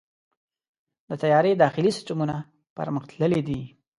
د 1.07 1.09
طیارې 1.21 1.51
داخلي 1.63 1.91
سیستمونه 1.97 2.35
پرمختللي 2.77 3.41
دي. 3.47 3.61